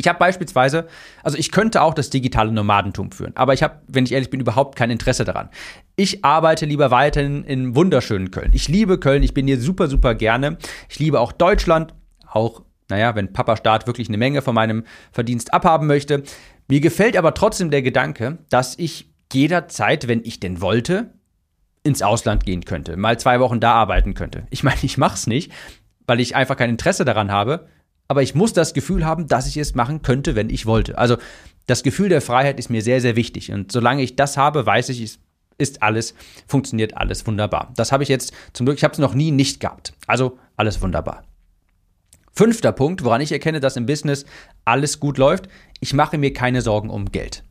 Ich 0.00 0.06
habe 0.06 0.20
beispielsweise, 0.20 0.86
also 1.24 1.36
ich 1.36 1.50
könnte 1.50 1.82
auch 1.82 1.92
das 1.92 2.08
digitale 2.08 2.52
Nomadentum 2.52 3.10
führen, 3.10 3.32
aber 3.34 3.52
ich 3.52 3.64
habe, 3.64 3.82
wenn 3.88 4.04
ich 4.04 4.12
ehrlich 4.12 4.30
bin, 4.30 4.38
überhaupt 4.38 4.76
kein 4.76 4.92
Interesse 4.92 5.24
daran. 5.24 5.48
Ich 5.96 6.24
arbeite 6.24 6.66
lieber 6.66 6.92
weiterhin 6.92 7.42
in 7.42 7.74
wunderschönen 7.74 8.30
Köln. 8.30 8.52
Ich 8.54 8.68
liebe 8.68 9.00
Köln, 9.00 9.24
ich 9.24 9.34
bin 9.34 9.48
hier 9.48 9.60
super, 9.60 9.88
super 9.88 10.14
gerne. 10.14 10.56
Ich 10.88 11.00
liebe 11.00 11.18
auch 11.18 11.32
Deutschland, 11.32 11.94
auch, 12.30 12.62
naja, 12.88 13.14
wenn 13.14 13.32
Papa 13.32 13.56
Staat 13.56 13.86
wirklich 13.86 14.08
eine 14.08 14.18
Menge 14.18 14.42
von 14.42 14.54
meinem 14.54 14.84
Verdienst 15.12 15.52
abhaben 15.52 15.86
möchte. 15.86 16.22
Mir 16.68 16.80
gefällt 16.80 17.16
aber 17.16 17.34
trotzdem 17.34 17.70
der 17.70 17.82
Gedanke, 17.82 18.38
dass 18.48 18.78
ich 18.78 19.10
jederzeit, 19.32 20.08
wenn 20.08 20.22
ich 20.24 20.40
denn 20.40 20.60
wollte, 20.60 21.12
ins 21.82 22.02
Ausland 22.02 22.44
gehen 22.44 22.64
könnte, 22.64 22.96
mal 22.96 23.18
zwei 23.18 23.40
Wochen 23.40 23.60
da 23.60 23.72
arbeiten 23.72 24.14
könnte. 24.14 24.46
Ich 24.50 24.62
meine, 24.62 24.78
ich 24.82 24.98
mache 24.98 25.14
es 25.14 25.26
nicht, 25.26 25.52
weil 26.06 26.20
ich 26.20 26.36
einfach 26.36 26.56
kein 26.56 26.70
Interesse 26.70 27.04
daran 27.04 27.30
habe, 27.30 27.68
aber 28.08 28.22
ich 28.22 28.34
muss 28.34 28.52
das 28.52 28.74
Gefühl 28.74 29.04
haben, 29.04 29.26
dass 29.28 29.46
ich 29.46 29.56
es 29.56 29.74
machen 29.74 30.02
könnte, 30.02 30.34
wenn 30.34 30.50
ich 30.50 30.66
wollte. 30.66 30.98
Also 30.98 31.16
das 31.66 31.82
Gefühl 31.82 32.08
der 32.08 32.22
Freiheit 32.22 32.58
ist 32.58 32.70
mir 32.70 32.82
sehr, 32.82 33.00
sehr 33.00 33.16
wichtig. 33.16 33.52
Und 33.52 33.70
solange 33.70 34.02
ich 34.02 34.16
das 34.16 34.36
habe, 34.36 34.64
weiß 34.64 34.88
ich, 34.88 35.02
es 35.02 35.18
ist 35.58 35.82
alles, 35.82 36.14
funktioniert 36.46 36.96
alles 36.96 37.26
wunderbar. 37.26 37.72
Das 37.76 37.92
habe 37.92 38.02
ich 38.02 38.08
jetzt 38.08 38.32
zum 38.54 38.64
Glück, 38.64 38.78
ich 38.78 38.84
habe 38.84 38.92
es 38.92 38.98
noch 38.98 39.14
nie 39.14 39.30
nicht 39.30 39.60
gehabt. 39.60 39.92
Also 40.06 40.38
alles 40.56 40.80
wunderbar. 40.80 41.24
Fünfter 42.38 42.70
Punkt, 42.70 43.02
woran 43.02 43.20
ich 43.20 43.32
erkenne, 43.32 43.58
dass 43.58 43.76
im 43.76 43.86
Business 43.86 44.24
alles 44.64 45.00
gut 45.00 45.18
läuft, 45.18 45.48
ich 45.80 45.92
mache 45.92 46.18
mir 46.18 46.32
keine 46.32 46.62
Sorgen 46.62 46.88
um 46.88 47.10
Geld. 47.10 47.42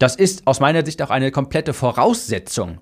Das 0.00 0.16
ist 0.16 0.48
aus 0.48 0.58
meiner 0.58 0.84
Sicht 0.84 1.00
auch 1.00 1.10
eine 1.10 1.30
komplette 1.30 1.72
Voraussetzung 1.72 2.80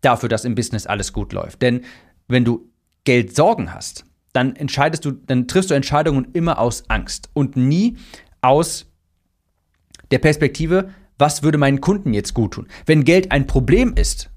dafür, 0.00 0.28
dass 0.28 0.44
im 0.44 0.56
Business 0.56 0.88
alles 0.88 1.12
gut 1.12 1.32
läuft. 1.32 1.62
Denn 1.62 1.84
wenn 2.26 2.44
du 2.44 2.68
Geldsorgen 3.04 3.72
hast, 3.72 4.04
dann 4.32 4.56
entscheidest 4.56 5.04
du, 5.04 5.12
dann 5.12 5.46
triffst 5.46 5.70
du 5.70 5.74
Entscheidungen 5.74 6.26
immer 6.32 6.58
aus 6.58 6.82
Angst 6.90 7.30
und 7.32 7.54
nie 7.54 7.96
aus 8.40 8.86
der 10.10 10.18
Perspektive, 10.18 10.90
was 11.16 11.44
würde 11.44 11.58
meinen 11.58 11.80
Kunden 11.80 12.12
jetzt 12.12 12.34
gut 12.34 12.54
tun. 12.54 12.66
Wenn 12.86 13.04
Geld 13.04 13.30
ein 13.30 13.46
Problem 13.46 13.94
ist, 13.94 14.31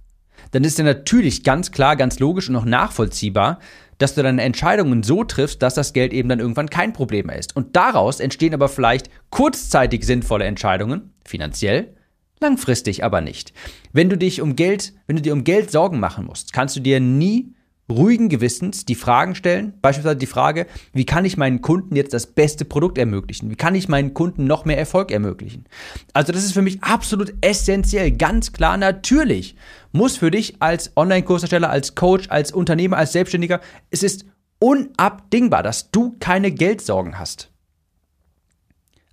dann 0.55 0.63
ist 0.63 0.77
ja 0.77 0.85
natürlich 0.85 1.43
ganz 1.43 1.71
klar, 1.71 1.97
ganz 1.97 2.19
logisch 2.19 2.47
und 2.47 2.55
auch 2.55 2.63
nachvollziehbar, 2.63 3.59
dass 3.97 4.15
du 4.15 4.23
deine 4.23 4.41
Entscheidungen 4.41 5.03
so 5.03 5.25
triffst, 5.25 5.61
dass 5.61 5.73
das 5.73 5.91
Geld 5.91 6.13
eben 6.13 6.29
dann 6.29 6.39
irgendwann 6.39 6.69
kein 6.69 6.93
Problem 6.93 7.27
mehr 7.27 7.37
ist. 7.37 7.57
Und 7.57 7.75
daraus 7.75 8.21
entstehen 8.21 8.53
aber 8.53 8.69
vielleicht 8.69 9.09
kurzzeitig 9.31 10.05
sinnvolle 10.05 10.45
Entscheidungen, 10.45 11.13
finanziell, 11.25 11.93
langfristig 12.39 13.03
aber 13.03 13.19
nicht. 13.19 13.51
Wenn 13.91 14.09
du 14.09 14.17
dich 14.17 14.41
um 14.41 14.55
Geld, 14.55 14.93
wenn 15.07 15.17
du 15.17 15.21
dir 15.21 15.33
um 15.33 15.43
Geld 15.43 15.71
Sorgen 15.71 15.99
machen 15.99 16.25
musst, 16.25 16.53
kannst 16.53 16.77
du 16.77 16.79
dir 16.79 17.01
nie 17.01 17.53
ruhigen 17.89 18.29
Gewissens 18.29 18.85
die 18.85 18.95
Fragen 18.95 19.35
stellen, 19.35 19.73
beispielsweise 19.81 20.17
die 20.17 20.25
Frage, 20.25 20.65
wie 20.93 21.05
kann 21.05 21.25
ich 21.25 21.37
meinen 21.37 21.61
Kunden 21.61 21.95
jetzt 21.95 22.13
das 22.13 22.25
beste 22.27 22.65
Produkt 22.65 22.97
ermöglichen? 22.97 23.49
Wie 23.51 23.55
kann 23.55 23.75
ich 23.75 23.87
meinen 23.87 24.13
Kunden 24.13 24.45
noch 24.45 24.65
mehr 24.65 24.77
Erfolg 24.77 25.11
ermöglichen? 25.11 25.65
Also 26.13 26.31
das 26.31 26.43
ist 26.43 26.53
für 26.53 26.63
mich 26.63 26.83
absolut 26.83 27.33
essentiell, 27.41 28.11
ganz 28.11 28.53
klar 28.53 28.77
natürlich. 28.77 29.55
Muss 29.91 30.17
für 30.17 30.31
dich 30.31 30.61
als 30.61 30.91
Online-Kursersteller, 30.95 31.69
als 31.69 31.95
Coach, 31.95 32.29
als 32.29 32.51
Unternehmer, 32.51 32.97
als 32.97 33.11
Selbstständiger, 33.11 33.61
es 33.91 34.01
ist 34.01 34.25
unabdingbar, 34.59 35.61
dass 35.61 35.91
du 35.91 36.15
keine 36.19 36.51
Geldsorgen 36.51 37.19
hast. 37.19 37.51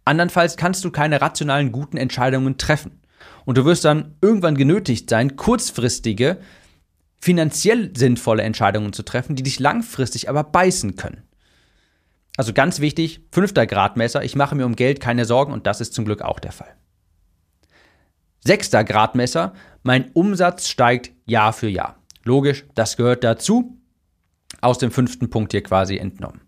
Andernfalls 0.04 0.56
kannst 0.56 0.84
du 0.84 0.90
keine 0.90 1.20
rationalen, 1.20 1.72
guten 1.72 1.96
Entscheidungen 1.96 2.56
treffen. 2.56 3.02
Und 3.44 3.58
du 3.58 3.64
wirst 3.64 3.84
dann 3.84 4.14
irgendwann 4.20 4.56
genötigt 4.56 5.10
sein, 5.10 5.36
kurzfristige 5.36 6.38
finanziell 7.22 7.96
sinnvolle 7.96 8.42
Entscheidungen 8.42 8.92
zu 8.92 9.04
treffen, 9.04 9.36
die 9.36 9.44
dich 9.44 9.60
langfristig 9.60 10.28
aber 10.28 10.42
beißen 10.42 10.96
können. 10.96 11.22
Also 12.36 12.52
ganz 12.52 12.80
wichtig, 12.80 13.20
fünfter 13.30 13.64
Gradmesser, 13.64 14.24
ich 14.24 14.34
mache 14.34 14.56
mir 14.56 14.66
um 14.66 14.74
Geld 14.74 14.98
keine 14.98 15.24
Sorgen 15.24 15.52
und 15.52 15.68
das 15.68 15.80
ist 15.80 15.94
zum 15.94 16.04
Glück 16.04 16.20
auch 16.20 16.40
der 16.40 16.50
Fall. 16.50 16.74
Sechster 18.40 18.82
Gradmesser, 18.82 19.54
mein 19.84 20.10
Umsatz 20.12 20.66
steigt 20.68 21.12
Jahr 21.24 21.52
für 21.52 21.68
Jahr. 21.68 22.02
Logisch, 22.24 22.64
das 22.74 22.96
gehört 22.96 23.22
dazu, 23.22 23.78
aus 24.60 24.78
dem 24.78 24.90
fünften 24.90 25.30
Punkt 25.30 25.52
hier 25.52 25.62
quasi 25.62 25.98
entnommen. 25.98 26.40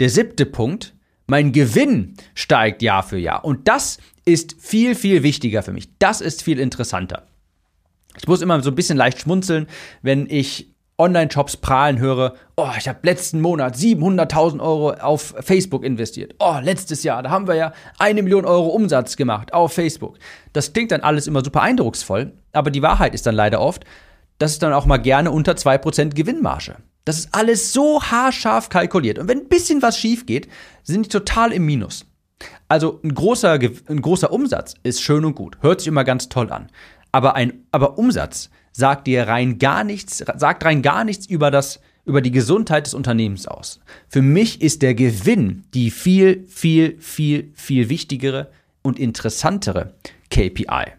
Der 0.00 0.08
siebte 0.08 0.46
Punkt, 0.46 0.94
mein 1.26 1.52
Gewinn 1.52 2.14
steigt 2.34 2.80
Jahr 2.80 3.02
für 3.02 3.18
Jahr. 3.18 3.44
Und 3.44 3.68
das 3.68 3.98
ist 4.24 4.56
viel, 4.58 4.94
viel 4.94 5.22
wichtiger 5.22 5.62
für 5.62 5.72
mich. 5.72 5.90
Das 5.98 6.22
ist 6.22 6.42
viel 6.42 6.58
interessanter. 6.58 7.26
Ich 8.18 8.28
muss 8.28 8.42
immer 8.42 8.62
so 8.62 8.70
ein 8.70 8.74
bisschen 8.74 8.98
leicht 8.98 9.20
schmunzeln, 9.20 9.66
wenn 10.02 10.26
ich 10.28 10.72
Online-Shops 10.98 11.56
prahlen 11.56 11.98
höre, 11.98 12.34
oh, 12.56 12.68
ich 12.78 12.86
habe 12.86 13.00
letzten 13.02 13.40
Monat 13.40 13.74
700.000 13.74 14.60
Euro 14.60 14.92
auf 14.92 15.34
Facebook 15.40 15.84
investiert. 15.84 16.34
Oh, 16.38 16.58
letztes 16.62 17.02
Jahr, 17.02 17.22
da 17.22 17.30
haben 17.30 17.48
wir 17.48 17.54
ja 17.54 17.72
eine 17.98 18.22
Million 18.22 18.44
Euro 18.44 18.68
Umsatz 18.68 19.16
gemacht 19.16 19.52
auf 19.52 19.72
Facebook. 19.72 20.18
Das 20.52 20.72
klingt 20.72 20.92
dann 20.92 21.00
alles 21.00 21.26
immer 21.26 21.42
super 21.44 21.62
eindrucksvoll, 21.62 22.32
aber 22.52 22.70
die 22.70 22.82
Wahrheit 22.82 23.14
ist 23.14 23.26
dann 23.26 23.34
leider 23.34 23.60
oft, 23.60 23.84
das 24.38 24.52
ist 24.52 24.62
dann 24.62 24.72
auch 24.72 24.86
mal 24.86 24.98
gerne 24.98 25.30
unter 25.30 25.52
2% 25.52 26.14
Gewinnmarge. 26.14 26.76
Das 27.04 27.18
ist 27.18 27.34
alles 27.34 27.72
so 27.72 28.02
haarscharf 28.02 28.68
kalkuliert. 28.68 29.18
Und 29.18 29.28
wenn 29.28 29.40
ein 29.40 29.48
bisschen 29.48 29.82
was 29.82 29.98
schief 29.98 30.26
geht, 30.26 30.48
sind 30.84 31.06
die 31.06 31.10
total 31.10 31.52
im 31.52 31.66
Minus. 31.66 32.06
Also 32.68 33.00
ein 33.02 33.14
großer, 33.14 33.58
ein 33.88 34.02
großer 34.02 34.32
Umsatz 34.32 34.74
ist 34.82 35.02
schön 35.02 35.24
und 35.24 35.34
gut, 35.34 35.58
hört 35.60 35.80
sich 35.80 35.88
immer 35.88 36.04
ganz 36.04 36.28
toll 36.28 36.50
an. 36.52 36.70
Aber 37.12 37.34
ein, 37.34 37.64
aber 37.70 37.98
Umsatz 37.98 38.50
sagt 38.72 39.06
dir 39.06 39.28
rein 39.28 39.58
gar 39.58 39.84
nichts, 39.84 40.18
sagt 40.18 40.64
rein 40.64 40.82
gar 40.82 41.04
nichts 41.04 41.26
über 41.26 41.50
das, 41.50 41.80
über 42.04 42.22
die 42.22 42.30
Gesundheit 42.30 42.86
des 42.86 42.94
Unternehmens 42.94 43.46
aus. 43.46 43.80
Für 44.08 44.22
mich 44.22 44.62
ist 44.62 44.82
der 44.82 44.94
Gewinn 44.94 45.64
die 45.74 45.90
viel, 45.90 46.44
viel, 46.48 46.98
viel, 46.98 47.52
viel 47.54 47.88
wichtigere 47.90 48.50
und 48.82 48.98
interessantere 48.98 49.94
KPI. 50.30 50.92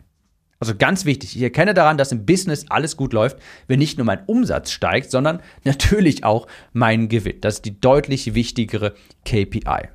Also 0.59 0.75
ganz 0.75 1.03
wichtig, 1.03 1.35
ich 1.35 1.41
erkenne 1.41 1.73
daran, 1.73 1.97
dass 1.97 2.13
im 2.13 2.25
Business 2.25 2.67
alles 2.69 2.95
gut 2.95 3.11
läuft, 3.11 3.37
wenn 3.67 3.79
nicht 3.79 3.97
nur 3.97 4.05
mein 4.05 4.23
Umsatz 4.27 4.71
steigt, 4.71 5.11
sondern 5.11 5.41
natürlich 5.65 6.23
auch 6.23 6.47
mein 6.71 7.09
Gewinn. 7.09 7.41
Das 7.41 7.55
ist 7.55 7.65
die 7.65 7.81
deutlich 7.81 8.33
wichtigere 8.33 8.93
KPI. 9.25 9.89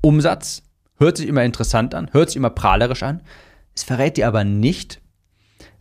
Umsatz 0.00 0.62
hört 0.98 1.18
sich 1.18 1.28
immer 1.28 1.44
interessant 1.44 1.94
an, 1.94 2.10
hört 2.12 2.30
sich 2.30 2.36
immer 2.36 2.50
prahlerisch 2.50 3.04
an. 3.04 3.22
Es 3.76 3.84
verrät 3.84 4.16
dir 4.16 4.26
aber 4.26 4.42
nicht, 4.42 5.00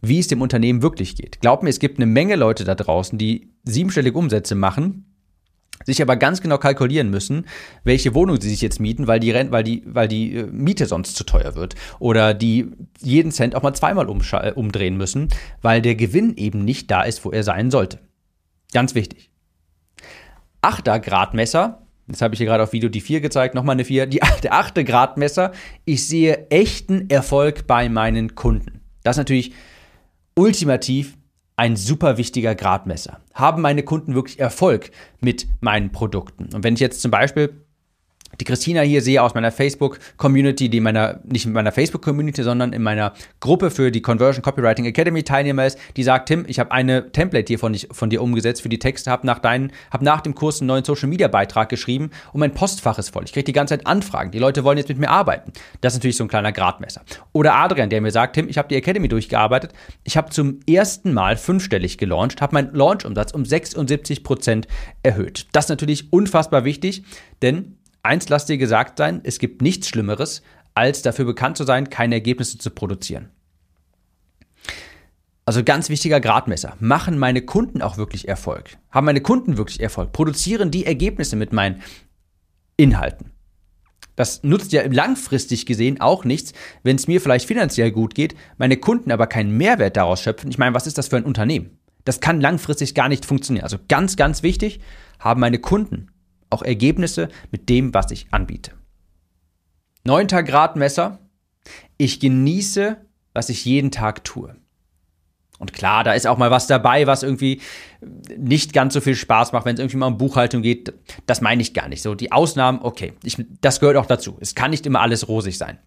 wie 0.01 0.19
es 0.19 0.27
dem 0.27 0.41
Unternehmen 0.41 0.81
wirklich 0.81 1.15
geht. 1.15 1.41
Glaub 1.41 1.63
mir, 1.63 1.69
es 1.69 1.79
gibt 1.79 1.97
eine 1.97 2.05
Menge 2.05 2.35
Leute 2.35 2.63
da 2.63 2.75
draußen, 2.75 3.17
die 3.17 3.51
siebenstellige 3.63 4.17
Umsätze 4.17 4.55
machen, 4.55 5.05
sich 5.85 6.01
aber 6.01 6.17
ganz 6.17 6.41
genau 6.41 6.57
kalkulieren 6.57 7.09
müssen, 7.09 7.45
welche 7.83 8.13
Wohnung 8.13 8.39
sie 8.39 8.49
sich 8.49 8.61
jetzt 8.61 8.79
mieten, 8.79 9.07
weil 9.07 9.19
die, 9.19 9.33
weil 9.33 9.63
die, 9.63 9.83
weil 9.85 10.07
die 10.07 10.35
äh, 10.35 10.47
Miete 10.47 10.85
sonst 10.85 11.15
zu 11.15 11.23
teuer 11.23 11.55
wird. 11.55 11.75
Oder 11.99 12.33
die 12.33 12.71
jeden 12.99 13.31
Cent 13.31 13.55
auch 13.55 13.63
mal 13.63 13.73
zweimal 13.73 14.07
umdrehen 14.07 14.97
müssen, 14.97 15.29
weil 15.61 15.81
der 15.81 15.95
Gewinn 15.95 16.35
eben 16.35 16.65
nicht 16.65 16.91
da 16.91 17.03
ist, 17.03 17.23
wo 17.23 17.31
er 17.31 17.43
sein 17.43 17.71
sollte. 17.71 17.99
Ganz 18.73 18.93
wichtig. 18.93 19.31
Achter 20.61 20.99
Gradmesser, 20.99 21.87
jetzt 22.07 22.21
habe 22.21 22.33
ich 22.33 22.39
hier 22.39 22.47
gerade 22.47 22.63
auf 22.63 22.73
Video 22.73 22.89
die 22.89 23.01
4 23.01 23.21
gezeigt, 23.21 23.55
nochmal 23.55 23.73
eine 23.73 23.85
4, 23.85 24.07
die, 24.07 24.19
der 24.43 24.53
achte 24.53 24.83
Gradmesser, 24.83 25.53
ich 25.85 26.05
sehe 26.05 26.47
echten 26.49 27.09
Erfolg 27.09 27.65
bei 27.67 27.87
meinen 27.87 28.35
Kunden. 28.35 28.81
Das 29.03 29.15
ist 29.15 29.19
natürlich 29.19 29.53
ultimativ 30.35 31.17
ein 31.55 31.75
super 31.75 32.17
wichtiger 32.17 32.55
Gradmesser. 32.55 33.19
Haben 33.33 33.61
meine 33.61 33.83
Kunden 33.83 34.15
wirklich 34.15 34.39
Erfolg 34.39 34.91
mit 35.19 35.47
meinen 35.59 35.91
Produkten? 35.91 36.49
Und 36.53 36.63
wenn 36.63 36.75
ich 36.75 36.79
jetzt 36.79 37.01
zum 37.01 37.11
Beispiel 37.11 37.65
die 38.39 38.45
Christina 38.45 38.81
hier 38.81 39.01
sehe 39.01 39.21
aus 39.21 39.33
meiner 39.33 39.51
Facebook-Community, 39.51 40.69
die 40.69 40.79
meiner, 40.79 41.19
nicht 41.23 41.45
in 41.45 41.51
meiner 41.51 41.71
Facebook-Community, 41.71 42.43
sondern 42.43 42.73
in 42.73 42.81
meiner 42.81 43.13
Gruppe 43.39 43.71
für 43.71 43.91
die 43.91 44.01
Conversion 44.01 44.41
Copywriting 44.41 44.85
Academy 44.85 45.23
Teilnehmer 45.23 45.65
ist, 45.65 45.77
die 45.97 46.03
sagt, 46.03 46.27
Tim, 46.27 46.45
ich 46.47 46.59
habe 46.59 46.71
eine 46.71 47.11
Template 47.11 47.47
hier 47.47 47.59
von, 47.59 47.75
von 47.91 48.09
dir 48.09 48.21
umgesetzt 48.21 48.61
für 48.61 48.69
die 48.69 48.79
Texte, 48.79 49.11
habe 49.11 49.25
nach, 49.25 49.41
hab 49.43 50.01
nach 50.01 50.21
dem 50.21 50.35
Kurs 50.35 50.61
einen 50.61 50.67
neuen 50.67 50.85
Social-Media-Beitrag 50.85 51.69
geschrieben 51.69 52.11
und 52.31 52.39
mein 52.39 52.53
Postfach 52.53 52.97
ist 52.97 53.09
voll. 53.09 53.23
Ich 53.25 53.33
kriege 53.33 53.43
die 53.43 53.53
ganze 53.53 53.77
Zeit 53.77 53.87
Anfragen. 53.87 54.31
Die 54.31 54.39
Leute 54.39 54.63
wollen 54.63 54.77
jetzt 54.77 54.89
mit 54.89 54.99
mir 54.99 55.09
arbeiten. 55.09 55.51
Das 55.81 55.93
ist 55.93 55.99
natürlich 55.99 56.17
so 56.17 56.23
ein 56.23 56.29
kleiner 56.29 56.51
Gradmesser. 56.51 57.01
Oder 57.33 57.55
Adrian, 57.55 57.89
der 57.89 58.01
mir 58.01 58.11
sagt, 58.11 58.35
Tim, 58.35 58.47
ich 58.47 58.57
habe 58.57 58.67
die 58.67 58.75
Academy 58.75 59.07
durchgearbeitet. 59.07 59.73
Ich 60.03 60.17
habe 60.17 60.29
zum 60.29 60.59
ersten 60.69 61.13
Mal 61.13 61.35
fünfstellig 61.35 61.97
gelauncht, 61.97 62.41
habe 62.41 62.53
meinen 62.53 62.73
Launch-Umsatz 62.73 63.33
um 63.33 63.45
76 63.45 64.23
Prozent 64.23 64.67
erhöht. 65.03 65.47
Das 65.51 65.65
ist 65.65 65.69
natürlich 65.69 66.13
unfassbar 66.13 66.63
wichtig, 66.63 67.03
denn 67.41 67.78
Eins 68.03 68.29
lass 68.29 68.45
dir 68.45 68.57
gesagt 68.57 68.97
sein, 68.97 69.21
es 69.23 69.39
gibt 69.39 69.61
nichts 69.61 69.89
Schlimmeres, 69.89 70.41
als 70.73 71.01
dafür 71.01 71.25
bekannt 71.25 71.57
zu 71.57 71.63
sein, 71.63 71.89
keine 71.89 72.15
Ergebnisse 72.15 72.57
zu 72.57 72.69
produzieren. 72.69 73.29
Also 75.45 75.63
ganz 75.63 75.89
wichtiger 75.89 76.19
Gradmesser. 76.19 76.75
Machen 76.79 77.17
meine 77.17 77.41
Kunden 77.41 77.81
auch 77.81 77.97
wirklich 77.97 78.27
Erfolg? 78.27 78.77
Haben 78.91 79.05
meine 79.05 79.21
Kunden 79.21 79.57
wirklich 79.57 79.79
Erfolg? 79.79 80.11
Produzieren 80.11 80.69
die 80.69 80.85
Ergebnisse 80.85 81.35
mit 81.35 81.53
meinen 81.53 81.81
Inhalten? 82.77 83.31
Das 84.15 84.43
nutzt 84.43 84.73
ja 84.73 84.83
langfristig 84.85 85.65
gesehen 85.65 86.01
auch 86.01 86.23
nichts, 86.23 86.53
wenn 86.83 86.97
es 86.97 87.07
mir 87.07 87.19
vielleicht 87.19 87.47
finanziell 87.47 87.91
gut 87.91 88.15
geht, 88.15 88.35
meine 88.57 88.77
Kunden 88.77 89.11
aber 89.11 89.27
keinen 89.27 89.57
Mehrwert 89.57 89.97
daraus 89.97 90.21
schöpfen. 90.21 90.51
Ich 90.51 90.57
meine, 90.57 90.75
was 90.75 90.87
ist 90.87 90.97
das 90.97 91.07
für 91.07 91.17
ein 91.17 91.23
Unternehmen? 91.23 91.79
Das 92.05 92.19
kann 92.19 92.41
langfristig 92.41 92.93
gar 92.95 93.09
nicht 93.09 93.25
funktionieren. 93.25 93.63
Also 93.63 93.77
ganz, 93.87 94.17
ganz 94.17 94.43
wichtig, 94.43 94.81
haben 95.19 95.39
meine 95.39 95.59
Kunden 95.59 96.11
auch 96.49 96.61
Ergebnisse 96.61 97.29
mit 97.51 97.69
dem, 97.69 97.93
was 97.93 98.11
ich 98.11 98.27
anbiete. 98.31 98.71
Neunter 100.03 100.43
Gradmesser. 100.43 101.19
Ich 101.97 102.19
genieße, 102.19 102.97
was 103.33 103.49
ich 103.49 103.65
jeden 103.65 103.91
Tag 103.91 104.23
tue. 104.23 104.55
Und 105.59 105.73
klar, 105.73 106.05
da 106.05 106.13
ist 106.13 106.25
auch 106.25 106.37
mal 106.37 106.51
was 106.51 106.67
dabei, 106.67 107.05
was 107.05 107.21
irgendwie 107.21 107.61
nicht 108.37 108.71
ganz 108.71 108.93
so 108.93 109.01
viel 109.01 109.15
Spaß 109.15 109.51
macht, 109.51 109.65
wenn 109.65 109.75
es 109.75 109.79
irgendwie 109.79 109.97
mal 109.97 110.07
um 110.07 110.17
Buchhaltung 110.17 110.61
geht. 110.61 110.93
Das 111.25 111.41
meine 111.41 111.61
ich 111.61 111.73
gar 111.73 111.89
nicht. 111.89 112.01
So, 112.01 112.15
die 112.15 112.31
Ausnahmen, 112.31 112.79
okay, 112.81 113.13
ich, 113.23 113.45
das 113.59 113.81
gehört 113.81 113.97
auch 113.97 114.05
dazu. 114.05 114.37
Es 114.39 114.55
kann 114.55 114.71
nicht 114.71 114.85
immer 114.85 115.01
alles 115.01 115.27
rosig 115.27 115.57
sein. 115.57 115.77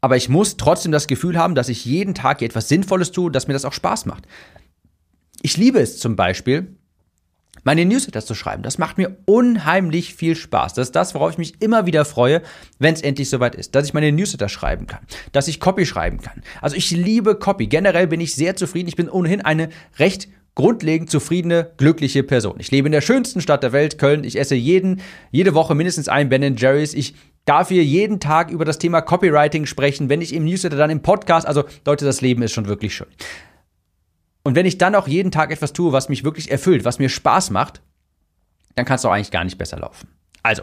Aber 0.00 0.16
ich 0.16 0.28
muss 0.28 0.56
trotzdem 0.56 0.90
das 0.90 1.06
Gefühl 1.06 1.38
haben, 1.38 1.54
dass 1.54 1.68
ich 1.68 1.84
jeden 1.84 2.14
Tag 2.14 2.42
etwas 2.42 2.68
Sinnvolles 2.68 3.12
tue, 3.12 3.30
dass 3.30 3.46
mir 3.46 3.54
das 3.54 3.64
auch 3.64 3.72
Spaß 3.72 4.06
macht. 4.06 4.26
Ich 5.42 5.56
liebe 5.56 5.78
es 5.78 5.98
zum 5.98 6.16
Beispiel, 6.16 6.76
meine 7.64 7.84
Newsletter 7.84 8.24
zu 8.24 8.34
schreiben. 8.34 8.62
Das 8.62 8.78
macht 8.78 8.98
mir 8.98 9.16
unheimlich 9.26 10.14
viel 10.14 10.36
Spaß. 10.36 10.74
Das 10.74 10.88
ist 10.88 10.96
das, 10.96 11.14
worauf 11.14 11.32
ich 11.32 11.38
mich 11.38 11.60
immer 11.60 11.86
wieder 11.86 12.04
freue, 12.04 12.42
wenn 12.78 12.94
es 12.94 13.02
endlich 13.02 13.30
soweit 13.30 13.54
ist. 13.54 13.74
Dass 13.74 13.86
ich 13.86 13.94
meine 13.94 14.12
Newsletter 14.12 14.48
schreiben 14.48 14.86
kann, 14.86 15.00
dass 15.32 15.48
ich 15.48 15.60
Copy 15.60 15.86
schreiben 15.86 16.20
kann. 16.20 16.42
Also 16.60 16.76
ich 16.76 16.90
liebe 16.90 17.34
Copy. 17.36 17.66
Generell 17.66 18.06
bin 18.06 18.20
ich 18.20 18.34
sehr 18.34 18.56
zufrieden. 18.56 18.88
Ich 18.88 18.96
bin 18.96 19.08
ohnehin 19.08 19.40
eine 19.40 19.68
recht 19.98 20.28
grundlegend 20.58 21.08
zufriedene, 21.08 21.70
glückliche 21.76 22.24
Person. 22.24 22.56
Ich 22.58 22.72
lebe 22.72 22.88
in 22.88 22.92
der 22.92 23.00
schönsten 23.00 23.40
Stadt 23.40 23.62
der 23.62 23.72
Welt, 23.72 23.96
Köln. 23.96 24.24
Ich 24.24 24.38
esse 24.38 24.56
jeden, 24.56 25.00
jede 25.30 25.54
Woche 25.54 25.76
mindestens 25.76 26.08
ein 26.08 26.28
Ben 26.28 26.56
Jerry's. 26.56 26.94
Ich 26.94 27.14
darf 27.44 27.68
hier 27.68 27.84
jeden 27.84 28.18
Tag 28.18 28.50
über 28.50 28.64
das 28.64 28.78
Thema 28.78 29.00
Copywriting 29.00 29.66
sprechen, 29.66 30.08
wenn 30.08 30.20
ich 30.20 30.34
im 30.34 30.44
Newsletter, 30.44 30.76
dann 30.76 30.90
im 30.90 31.00
Podcast. 31.00 31.46
Also 31.46 31.64
Leute, 31.86 32.04
das 32.04 32.20
Leben 32.20 32.42
ist 32.42 32.52
schon 32.52 32.66
wirklich 32.66 32.94
schön. 32.94 33.06
Und 34.44 34.54
wenn 34.54 34.66
ich 34.66 34.78
dann 34.78 34.94
auch 34.94 35.08
jeden 35.08 35.30
Tag 35.30 35.50
etwas 35.50 35.72
tue, 35.72 35.92
was 35.92 36.08
mich 36.08 36.24
wirklich 36.24 36.50
erfüllt, 36.50 36.84
was 36.84 36.98
mir 36.98 37.08
Spaß 37.08 37.50
macht, 37.50 37.82
dann 38.74 38.86
kann 38.86 38.96
es 38.96 39.02
doch 39.02 39.10
eigentlich 39.10 39.30
gar 39.30 39.44
nicht 39.44 39.58
besser 39.58 39.78
laufen. 39.78 40.08
Also, 40.42 40.62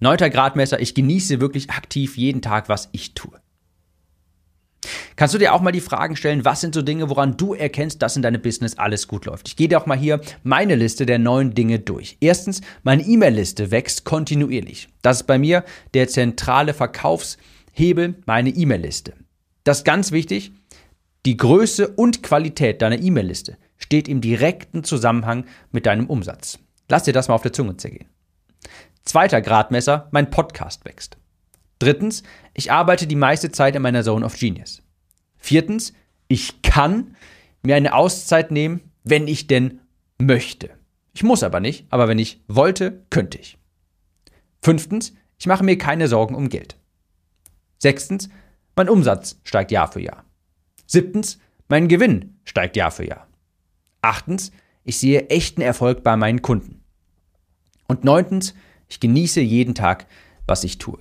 neunter 0.00 0.30
Gradmesser, 0.30 0.80
ich 0.80 0.94
genieße 0.94 1.40
wirklich 1.40 1.70
aktiv 1.70 2.16
jeden 2.16 2.42
Tag, 2.42 2.68
was 2.68 2.88
ich 2.92 3.14
tue. 3.14 3.38
Kannst 5.16 5.34
du 5.34 5.38
dir 5.38 5.52
auch 5.54 5.60
mal 5.60 5.72
die 5.72 5.80
Fragen 5.80 6.14
stellen, 6.16 6.44
was 6.44 6.60
sind 6.60 6.74
so 6.74 6.82
Dinge, 6.82 7.08
woran 7.08 7.36
du 7.36 7.54
erkennst, 7.54 8.02
dass 8.02 8.16
in 8.16 8.22
deinem 8.22 8.42
Business 8.42 8.78
alles 8.78 9.08
gut 9.08 9.24
läuft? 9.24 9.48
Ich 9.48 9.56
gehe 9.56 9.68
dir 9.68 9.80
auch 9.80 9.86
mal 9.86 9.98
hier 9.98 10.20
meine 10.42 10.74
Liste 10.74 11.06
der 11.06 11.18
neuen 11.18 11.54
Dinge 11.54 11.78
durch. 11.78 12.16
Erstens, 12.20 12.60
meine 12.82 13.02
E-Mail-Liste 13.02 13.70
wächst 13.70 14.04
kontinuierlich. 14.04 14.88
Das 15.02 15.22
ist 15.22 15.26
bei 15.26 15.38
mir 15.38 15.64
der 15.94 16.08
zentrale 16.08 16.74
Verkaufshebel, 16.74 18.14
meine 18.26 18.50
E-Mail-Liste. 18.50 19.14
Das 19.64 19.78
ist 19.78 19.84
ganz 19.84 20.12
wichtig. 20.12 20.52
Die 21.26 21.36
Größe 21.36 21.88
und 21.88 22.22
Qualität 22.22 22.80
deiner 22.82 23.00
E-Mail-Liste 23.00 23.58
steht 23.78 24.06
im 24.06 24.20
direkten 24.20 24.84
Zusammenhang 24.84 25.44
mit 25.72 25.84
deinem 25.84 26.06
Umsatz. 26.06 26.60
Lass 26.88 27.02
dir 27.02 27.12
das 27.12 27.26
mal 27.26 27.34
auf 27.34 27.42
der 27.42 27.52
Zunge 27.52 27.76
zergehen. 27.76 28.08
Zweiter 29.04 29.40
Gradmesser, 29.40 30.08
mein 30.12 30.30
Podcast 30.30 30.84
wächst. 30.84 31.16
Drittens, 31.80 32.22
ich 32.54 32.70
arbeite 32.70 33.08
die 33.08 33.16
meiste 33.16 33.50
Zeit 33.50 33.74
in 33.74 33.82
meiner 33.82 34.04
Zone 34.04 34.24
of 34.24 34.38
Genius. 34.38 34.84
Viertens, 35.36 35.94
ich 36.28 36.62
kann 36.62 37.16
mir 37.64 37.74
eine 37.74 37.94
Auszeit 37.96 38.52
nehmen, 38.52 38.92
wenn 39.02 39.26
ich 39.26 39.48
denn 39.48 39.80
möchte. 40.18 40.70
Ich 41.12 41.24
muss 41.24 41.42
aber 41.42 41.58
nicht, 41.58 41.86
aber 41.90 42.06
wenn 42.06 42.20
ich 42.20 42.40
wollte, 42.46 43.04
könnte 43.10 43.38
ich. 43.38 43.58
Fünftens, 44.62 45.12
ich 45.38 45.48
mache 45.48 45.64
mir 45.64 45.76
keine 45.76 46.06
Sorgen 46.06 46.36
um 46.36 46.50
Geld. 46.50 46.76
Sechstens, 47.78 48.28
mein 48.76 48.88
Umsatz 48.88 49.40
steigt 49.42 49.72
Jahr 49.72 49.90
für 49.90 50.00
Jahr. 50.00 50.25
Siebtens, 50.86 51.38
mein 51.68 51.88
Gewinn 51.88 52.38
steigt 52.44 52.76
Jahr 52.76 52.90
für 52.90 53.06
Jahr. 53.06 53.26
Achtens, 54.02 54.52
ich 54.84 54.98
sehe 54.98 55.28
echten 55.28 55.60
Erfolg 55.60 56.02
bei 56.02 56.16
meinen 56.16 56.42
Kunden. 56.42 56.80
Und 57.88 58.04
neuntens, 58.04 58.54
ich 58.88 59.00
genieße 59.00 59.40
jeden 59.40 59.74
Tag, 59.74 60.06
was 60.46 60.64
ich 60.64 60.78
tue. 60.78 60.98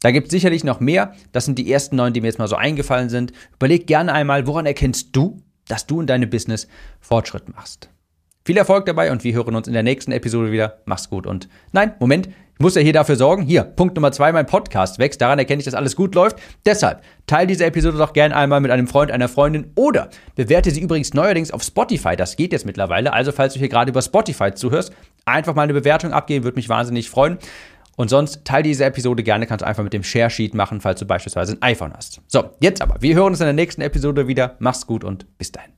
Da 0.00 0.10
gibt 0.10 0.26
es 0.26 0.32
sicherlich 0.32 0.64
noch 0.64 0.80
mehr. 0.80 1.14
Das 1.32 1.44
sind 1.44 1.58
die 1.58 1.72
ersten 1.72 1.96
neun, 1.96 2.12
die 2.12 2.20
mir 2.20 2.28
jetzt 2.28 2.38
mal 2.38 2.48
so 2.48 2.56
eingefallen 2.56 3.08
sind. 3.08 3.32
Überleg 3.54 3.86
gerne 3.86 4.12
einmal, 4.12 4.46
woran 4.46 4.66
erkennst 4.66 5.14
du, 5.16 5.42
dass 5.68 5.86
du 5.86 6.00
in 6.00 6.06
deinem 6.06 6.30
Business 6.30 6.68
Fortschritt 7.00 7.48
machst. 7.48 7.88
Viel 8.46 8.58
Erfolg 8.58 8.86
dabei 8.86 9.10
und 9.10 9.24
wir 9.24 9.34
hören 9.34 9.56
uns 9.56 9.66
in 9.66 9.72
der 9.72 9.82
nächsten 9.82 10.12
Episode 10.12 10.52
wieder. 10.52 10.78
Mach's 10.84 11.10
gut 11.10 11.26
und 11.26 11.48
nein, 11.72 11.94
Moment, 11.98 12.28
ich 12.28 12.60
muss 12.60 12.76
ja 12.76 12.80
hier 12.80 12.92
dafür 12.92 13.16
sorgen. 13.16 13.42
Hier, 13.42 13.64
Punkt 13.64 13.96
Nummer 13.96 14.12
zwei, 14.12 14.30
mein 14.30 14.46
Podcast 14.46 15.00
wächst. 15.00 15.20
Daran 15.20 15.40
erkenne 15.40 15.58
ich, 15.58 15.64
dass 15.64 15.74
alles 15.74 15.96
gut 15.96 16.14
läuft. 16.14 16.38
Deshalb, 16.64 17.02
teile 17.26 17.48
diese 17.48 17.64
Episode 17.64 17.98
doch 17.98 18.12
gerne 18.12 18.36
einmal 18.36 18.60
mit 18.60 18.70
einem 18.70 18.86
Freund, 18.86 19.10
einer 19.10 19.26
Freundin 19.26 19.72
oder 19.74 20.10
bewerte 20.36 20.70
sie 20.70 20.80
übrigens 20.80 21.12
neuerdings 21.12 21.50
auf 21.50 21.64
Spotify. 21.64 22.14
Das 22.14 22.36
geht 22.36 22.52
jetzt 22.52 22.66
mittlerweile. 22.66 23.12
Also, 23.12 23.32
falls 23.32 23.54
du 23.54 23.58
hier 23.58 23.68
gerade 23.68 23.90
über 23.90 24.00
Spotify 24.00 24.54
zuhörst, 24.54 24.92
einfach 25.24 25.56
mal 25.56 25.62
eine 25.62 25.74
Bewertung 25.74 26.12
abgeben, 26.12 26.44
würde 26.44 26.54
mich 26.54 26.68
wahnsinnig 26.68 27.10
freuen. 27.10 27.38
Und 27.96 28.10
sonst 28.10 28.44
teile 28.44 28.62
diese 28.62 28.84
Episode 28.84 29.24
gerne, 29.24 29.48
kannst 29.48 29.62
du 29.62 29.66
einfach 29.66 29.82
mit 29.82 29.92
dem 29.92 30.04
Share 30.04 30.30
Sheet 30.30 30.54
machen, 30.54 30.80
falls 30.80 31.00
du 31.00 31.06
beispielsweise 31.06 31.54
ein 31.54 31.62
iPhone 31.62 31.92
hast. 31.96 32.20
So, 32.28 32.50
jetzt 32.60 32.80
aber, 32.80 33.02
wir 33.02 33.16
hören 33.16 33.32
uns 33.32 33.40
in 33.40 33.46
der 33.46 33.54
nächsten 33.54 33.80
Episode 33.80 34.28
wieder. 34.28 34.54
Mach's 34.60 34.86
gut 34.86 35.02
und 35.02 35.26
bis 35.36 35.50
dahin. 35.50 35.75